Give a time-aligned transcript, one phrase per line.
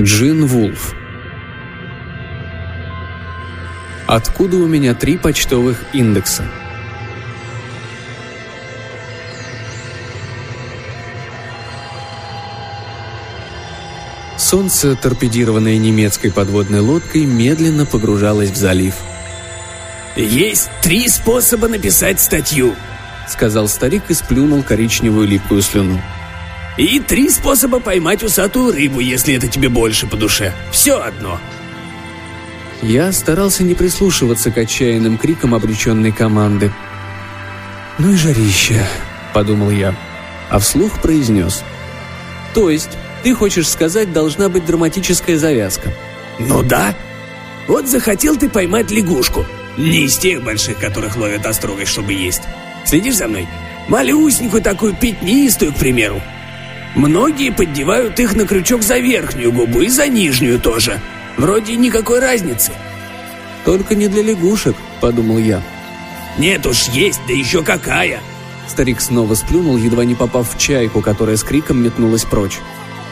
[0.00, 0.94] Джин Вулф.
[4.06, 6.44] Откуда у меня три почтовых индекса?
[14.36, 18.94] Солнце, торпедированное немецкой подводной лодкой, медленно погружалось в залив.
[20.14, 22.76] «Есть три способа написать статью»,—
[23.28, 26.00] сказал старик и сплюнул коричневую липкую слюну.
[26.78, 30.54] «И три способа поймать усатую рыбу, если это тебе больше по душе.
[30.70, 31.38] Все одно».
[32.80, 36.72] Я старался не прислушиваться к отчаянным крикам обреченной команды.
[37.98, 38.86] «Ну и жарище»,—
[39.34, 39.96] подумал я,
[40.48, 41.64] а вслух произнес.
[42.54, 45.92] «То есть ты хочешь сказать, должна быть драматическая завязка?»
[46.38, 46.94] «Ну да.
[47.66, 49.44] Вот захотел ты поймать лягушку.
[49.76, 52.42] Не из тех больших, которых ловят острогой, чтобы есть.
[52.84, 53.48] Следишь за мной?
[53.88, 56.22] Малюсенькую такую пятнистую, к примеру.
[56.94, 61.00] Многие поддевают их на крючок за верхнюю губу и за нижнюю тоже.
[61.36, 62.72] Вроде никакой разницы.
[63.64, 65.62] «Только не для лягушек»,— подумал я.
[66.38, 68.20] «Нет уж, есть, да еще какая!»
[68.66, 72.58] Старик снова сплюнул, едва не попав в чайку, которая с криком метнулась прочь.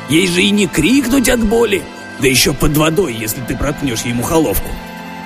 [0.09, 1.83] Ей же и не крикнуть от боли,
[2.21, 4.71] да еще под водой, если ты проткнешь ему головку.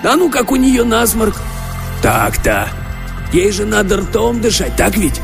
[0.02, 1.36] Да ну, как у нее насморк.
[2.02, 2.68] Так-то.
[3.32, 5.20] Ей же надо ртом дышать, так ведь?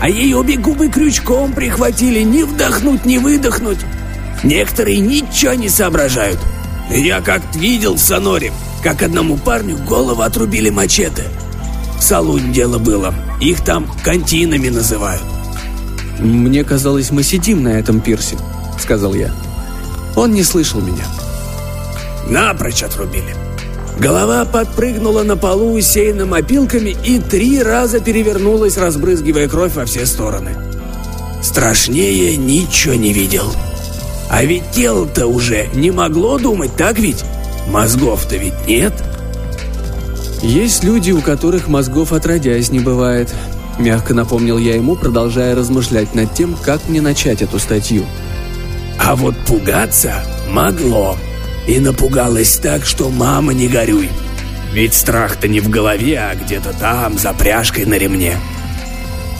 [0.00, 3.78] А ей обе губы крючком прихватили, ни вдохнуть, ни выдохнуть.
[4.42, 6.38] Некоторые ничего не соображают.
[6.90, 8.52] Я как-то видел в Соноре,
[8.82, 11.24] как одному парню голову отрубили мачете.
[11.98, 13.14] В салуне дело было.
[13.40, 15.22] Их там кантинами называют.
[16.18, 18.36] «Мне казалось, мы сидим на этом пирсе»,—
[18.78, 19.32] сказал я.
[20.14, 21.04] Он не слышал меня.
[22.28, 23.34] Напрочь отрубили.
[23.98, 30.50] Голова подпрыгнула на полу, усеянным опилками, и три раза перевернулась, разбрызгивая кровь во все стороны.
[31.42, 33.50] Страшнее ничего не видел.
[34.28, 37.24] А ведь тело-то уже не могло думать, так ведь?
[37.68, 38.92] Мозгов-то ведь нет.
[40.42, 43.32] Есть люди, у которых мозгов отродясь не бывает.
[43.78, 48.04] Мягко напомнил я ему, продолжая размышлять над тем, как мне начать эту статью.
[48.98, 51.16] А вот пугаться могло.
[51.66, 54.08] И напугалась так, что мама не горюй.
[54.72, 58.36] Ведь страх-то не в голове, а где-то там, за пряжкой на ремне.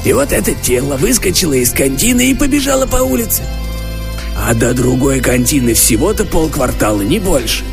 [0.04, 3.42] И вот это тело выскочило из кантины и побежало по улице.
[4.36, 7.64] А до другой кантины всего-то полквартала, не больше.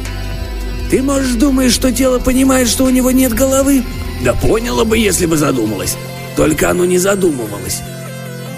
[0.89, 3.83] Ты, можешь, думаешь, что тело понимает, что у него нет головы?
[4.23, 5.95] Да поняло бы, если бы задумалось.
[6.35, 7.81] Только оно не задумывалось.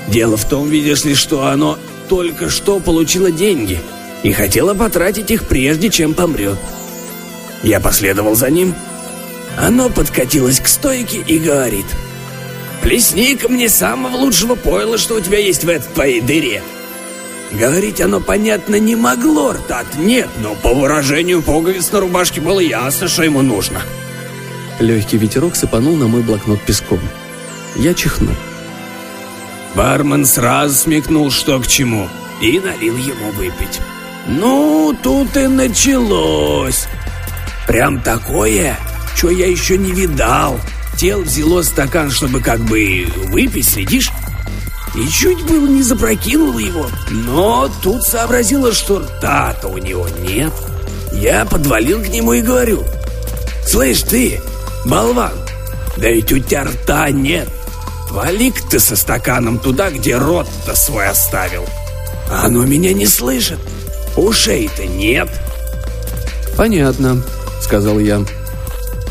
[0.07, 1.77] Дело в том, видишь ли, что оно
[2.09, 3.79] только что получило деньги
[4.25, 6.57] и хотело потратить их прежде, чем помрет.
[7.61, 8.73] Я последовал за ним.
[9.55, 11.85] Оно подкатилось к стойке и говорит.
[12.81, 16.63] «Плесни-ка мне самого лучшего пойла, что у тебя есть в этой твоей дыре».
[17.51, 23.07] Говорить оно, понятно, не могло, ртат нет, но по выражению пуговиц на рубашке было ясно,
[23.07, 23.79] что ему нужно.
[24.79, 26.99] Легкий ветерок сыпанул на мой блокнот песком.
[27.75, 28.35] Я чихнул.
[29.75, 32.09] Бармен сразу смекнул, что к чему,
[32.41, 33.79] и налил ему выпить.
[34.27, 36.87] Ну, тут и началось.
[37.67, 38.77] Прям такое,
[39.15, 40.59] что я еще не видал.
[40.97, 44.11] Тел взяло стакан, чтобы как бы выпить, следишь?
[44.95, 46.87] И чуть было не запрокинул его.
[47.09, 50.53] Но тут сообразила, что рта-то у него нет.
[51.11, 52.83] Я подвалил к нему и говорю.
[53.67, 54.39] «Слышь ты,
[54.85, 55.33] болван,
[55.97, 57.49] да ведь у тебя рта нет.
[58.11, 61.65] Вали-ка ты со стаканом туда, где рот-то свой оставил.
[62.31, 63.59] Оно меня не слышит.
[64.15, 65.29] Ушей-то нет».
[66.57, 67.21] «Понятно»,—
[67.61, 68.21] сказал я.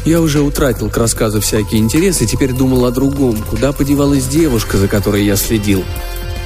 [0.05, 4.77] Я уже утратил к рассказу всякий интерес и теперь думал о другом, куда подевалась девушка,
[4.77, 5.83] за которой я следил.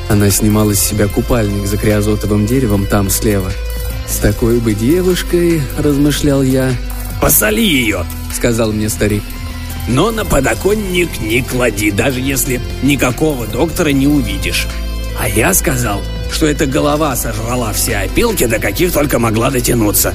[0.08, 3.50] Она снимала с себя купальник за криозотовым деревом там слева.
[4.06, 6.72] «С такой бы девушкой»,— размышлял я.
[7.20, 9.22] «Посоли ее»,— сказал мне старик.
[9.88, 14.66] «Но на подоконник не клади, даже если никакого доктора не увидишь».
[15.20, 20.14] А я сказал, что эта голова сожрала все опилки, до каких только могла дотянуться.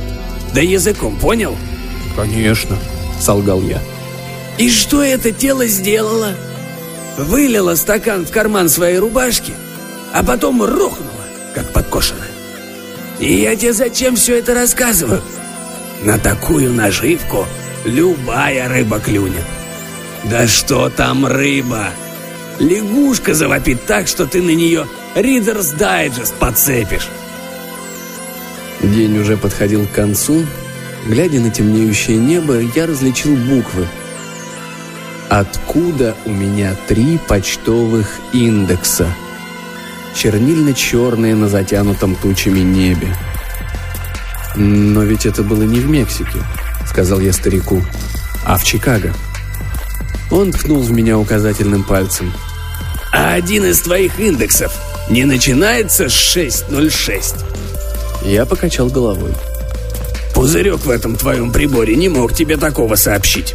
[0.53, 1.55] Да языком, понял?
[2.15, 2.77] «Конечно»,—
[3.19, 3.81] солгал я.
[4.57, 6.35] И что это тело сделало?
[7.17, 9.53] Вылило стакан в карман своей рубашки,
[10.13, 11.25] а потом рухнуло,
[11.55, 12.27] как подкошенное.
[13.19, 15.21] И я тебе зачем все это рассказываю?
[16.03, 17.45] На такую наживку
[17.85, 19.45] любая рыба клюнет.
[20.25, 21.87] Да что там рыба?
[22.59, 27.09] Лягушка завопит так, что ты на нее Reader's Digest подцепишь.
[28.81, 30.45] День уже подходил к концу.
[31.05, 33.87] Глядя на темнеющее небо, я различил буквы.
[35.29, 39.07] Откуда у меня три почтовых индекса?
[40.15, 43.07] Чернильно-черные на затянутом тучами небе.
[44.55, 46.39] «Но ведь это было не в Мексике»,—
[46.87, 47.81] сказал я старику,—
[48.45, 49.11] «а в Чикаго».
[50.31, 52.33] Он ткнул в меня указательным пальцем.
[53.11, 54.73] «А один из твоих индексов
[55.09, 57.35] не начинается с 606?»
[58.23, 59.33] Я покачал головой.
[60.33, 63.53] «Пузырек в этом твоем приборе не мог тебе такого сообщить».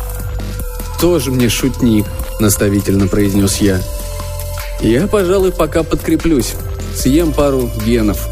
[1.01, 2.07] «Тоже мне шутник»,—
[2.41, 3.81] наставительно произнес я.
[4.81, 6.55] «Я, пожалуй, пока подкреплюсь.
[6.95, 8.29] Съем пару генов».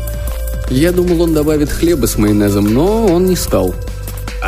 [0.69, 3.75] Я думал, он добавит хлеба с майонезом, но он не стал.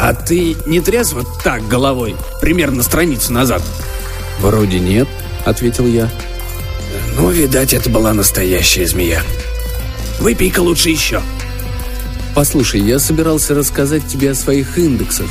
[0.01, 3.63] «А ты не тряс вот так головой, примерно страницу назад?»
[4.39, 5.09] «Вроде нет»,—
[5.45, 6.09] ответил я.
[7.17, 9.23] «Ну, видать, это была настоящая змея.
[10.21, 11.21] Выпей-ка лучше еще».
[12.37, 15.27] «Послушай, я собирался рассказать тебе о своих индексах.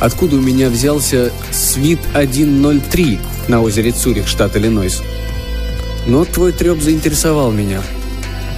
[0.00, 5.00] Откуда у меня взялся свит 103 на озере Цюрих, штат Иллинойс.
[6.08, 7.80] Но твой треп заинтересовал меня.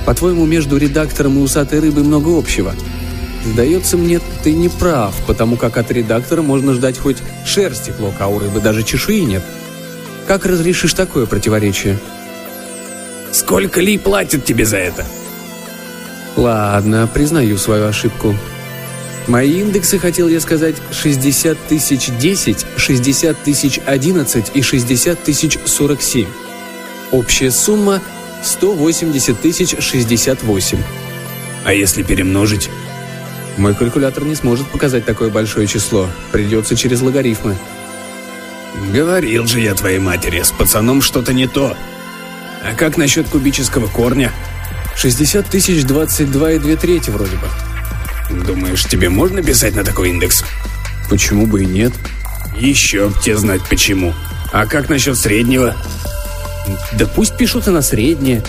[0.06, 2.74] По-твоему, между редактором и усатой рыбой много общего?
[3.44, 8.28] Сдается мне, ты не прав, потому как от редактора можно ждать хоть шерсти клок, а
[8.28, 9.42] у рыбы даже чешуи нет.
[10.26, 11.98] Как разрешишь такое противоречие?
[13.32, 15.04] Сколько Ли платят тебе за это?
[16.36, 18.34] Ладно, признаю свою ошибку.
[19.26, 26.26] Мои индексы, хотел я сказать, 60 тысяч 10, 60 тысяч 11 и 60 тысяч 47.
[27.10, 28.02] Общая сумма
[28.42, 30.78] 180 тысяч 68.
[31.64, 32.68] А если перемножить?
[33.56, 36.08] Мой калькулятор не сможет показать такое большое число.
[36.32, 37.56] Придется через логарифмы.
[38.92, 41.76] Говорил же я твоей матери, с пацаном что-то не то.
[42.64, 44.32] А как насчет кубического корня?
[44.96, 48.44] 60 тысяч 22 и 2 трети вроде бы.
[48.44, 50.44] Думаешь, тебе можно писать на такой индекс?
[51.08, 51.92] Почему бы и нет?
[52.56, 54.14] Еще б тебе знать почему.
[54.52, 55.76] А как насчет среднего?
[56.92, 58.42] Да пусть пишут и на среднее.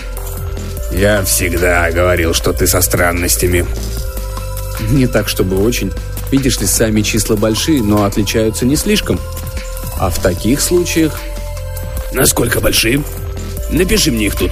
[0.90, 3.66] Я всегда говорил, что ты со странностями.
[4.90, 5.92] Не так, чтобы очень.
[6.30, 9.18] Видишь ли, сами числа большие, но отличаются не слишком.
[9.98, 11.18] А в таких случаях...
[12.12, 13.02] Насколько большие?
[13.70, 14.50] Напиши мне их тут.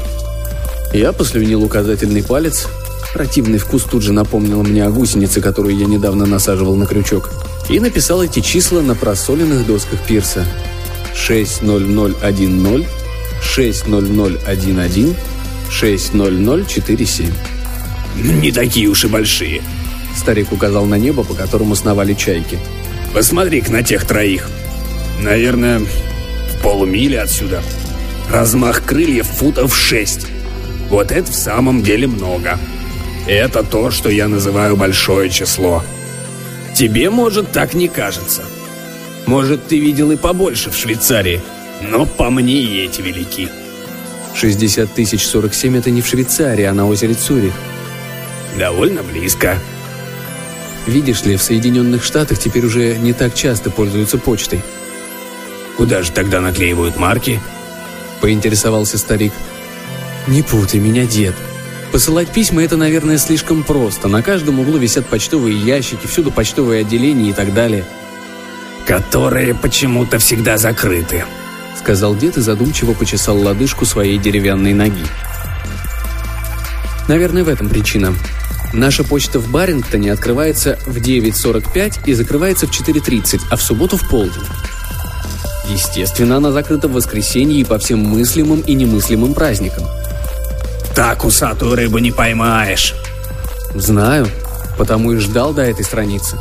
[0.93, 2.69] Я послюнил указательный палец.
[3.13, 7.31] Противный вкус тут же напомнил мне о гусенице, которую я недавно насаживал на крючок.
[7.69, 10.45] И написал эти числа на просоленных досках пирса.
[11.15, 12.87] 60010
[13.41, 15.17] 60011
[15.71, 17.33] 60047.
[18.17, 19.63] Не такие уж и большие.
[20.17, 22.59] Старик указал на небо, по которому сновали чайки.
[23.13, 24.49] Посмотри-ка на тех троих.
[25.21, 27.63] Наверное, в полумиле отсюда.
[28.31, 30.27] Размах крыльев футов шесть.
[30.89, 32.59] Вот это в самом деле много.
[33.27, 35.83] Это то, что я называю большое число.
[36.75, 38.43] Тебе, может, так не кажется.
[39.27, 41.41] Может, ты видел и побольше в Швейцарии,
[41.81, 43.49] но по мне и эти велики.
[44.35, 47.55] 60 тысяч 47– это не в Швейцарии, а на озере Цюрих.
[48.59, 49.59] Довольно близко.
[50.87, 54.63] Видишь ли, в Соединенных Штатах теперь уже не так часто пользуются почтой.
[55.77, 57.41] Куда же тогда наклеивают марки?
[58.21, 59.33] Поинтересовался старик.
[60.27, 61.35] Не путай меня, дед.
[61.91, 64.09] Посылать письма– это, наверное, слишком просто.
[64.09, 67.85] На каждом углу висят почтовые ящики, всюду почтовые отделения и так далее.
[68.87, 71.25] Которые почему-то всегда закрыты,
[71.79, 75.05] сказал дед и задумчиво почесал лодыжку своей деревянной ноги.
[77.09, 78.15] Наверное, в этом причина.
[78.75, 84.09] Наша почта в Барингтоне открывается в 9.45 и закрывается в 4.30, а в субботу в
[84.09, 84.43] полдень.
[85.69, 89.85] Естественно, она закрыта в воскресенье и по всем мыслимым и немыслимым праздникам.
[90.95, 92.95] Так усатую рыбу не поймаешь.
[93.75, 94.27] Знаю,
[94.77, 96.37] потому и ждал до этой страницы.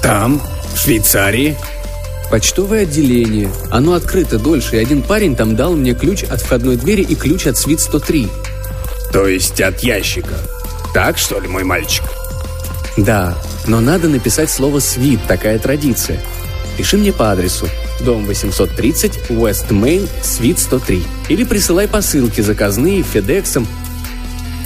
[0.00, 0.40] Там,
[0.74, 1.56] в Швейцарии,
[2.30, 3.50] Почтовое отделение.
[3.70, 7.46] Оно открыто дольше, и один парень там дал мне ключ от входной двери и ключ
[7.46, 8.28] от свит 103.
[9.12, 10.34] То есть от ящика.
[10.94, 12.04] Так, что ли, мой мальчик?
[12.96, 13.36] Да,
[13.66, 16.22] но надо написать слово «свит», такая традиция.
[16.78, 17.68] Пиши мне по адресу
[18.00, 21.02] дом 830, Уэст Мейн, свит 103.
[21.28, 23.66] Или присылай посылки заказные, Федексом.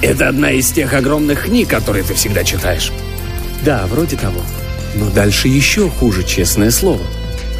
[0.02, 2.92] Это одна из тех огромных книг, которые ты всегда читаешь.
[3.64, 4.42] Да, вроде того.
[4.97, 7.02] Но дальше еще хуже, честное слово.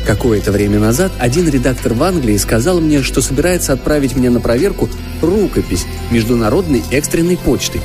[0.07, 4.91] Какое-то время назад один редактор в Англии сказал мне, что собирается отправить мне на проверку
[5.23, 7.81] рукопись международной экстренной почты.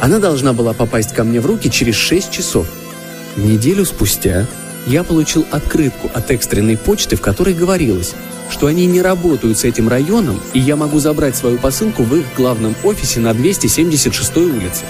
[0.00, 2.66] Она должна была попасть ко мне в руки через 6 часов.
[3.36, 4.46] Неделю спустя
[4.86, 8.14] я получил открытку от экстренной почты, в которой говорилось,
[8.50, 12.24] что они не работают с этим районом, и я могу забрать свою посылку в их
[12.36, 14.84] главном офисе на 276 улице.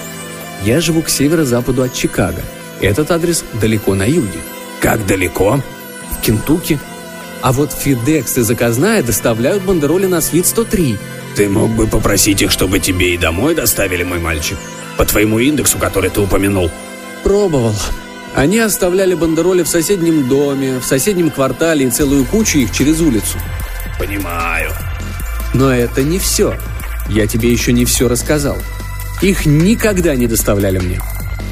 [0.64, 2.42] Я живу к северо-западу от Чикаго.
[2.80, 4.38] Этот адрес далеко на юге.
[4.80, 5.60] Как далеко?
[6.12, 6.78] В Кентукки.
[7.42, 10.98] А вот Фидекс и заказная доставляют бандероли на свит 103.
[11.36, 14.58] Ты мог бы попросить их, чтобы тебе и домой доставили, мой мальчик.
[15.00, 16.70] По твоему индексу, который ты упомянул.
[17.22, 17.74] Пробовал.
[18.34, 23.38] Они оставляли бандероли в соседнем доме, в соседнем квартале и целую кучу их через улицу.
[23.98, 24.72] Понимаю.
[25.54, 26.54] Но это не все.
[27.08, 28.58] Я тебе еще не все рассказал.
[29.22, 31.00] Их никогда не доставляли мне.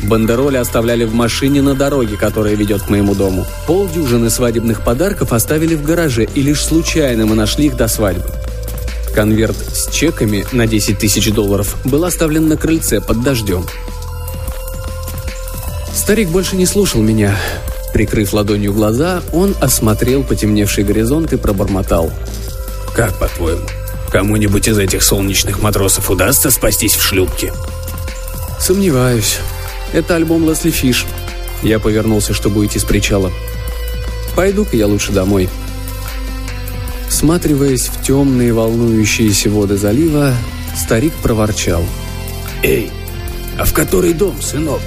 [0.03, 3.47] Бандероли оставляли в машине на дороге, которая ведет к моему дому.
[3.67, 8.29] Полдюжины свадебных подарков оставили в гараже, и лишь случайно мы нашли их до свадьбы.
[9.19, 13.67] Конверт с чеками на 10 тысяч долларов был оставлен на крыльце под дождем.
[15.93, 17.37] Старик больше не слушал меня.
[17.93, 22.13] Прикрыв ладонью глаза, он осмотрел потемневший горизонт и пробормотал.
[22.95, 23.67] «Как, по-твоему,
[24.13, 27.53] кому-нибудь из этих солнечных матросов удастся спастись в шлюпке?»
[28.61, 29.39] «Сомневаюсь.
[29.93, 31.07] Это альбом Лесли Фиш».
[31.65, 33.33] Я повернулся, чтобы уйти с причала.
[34.37, 35.49] «Пойду-ка я лучше домой».
[37.09, 40.35] Всматриваясь в темные волнующиеся воды залива,
[40.77, 41.85] старик проворчал.
[42.63, 42.91] «Эй,
[43.59, 44.81] а в который дом, сынок?»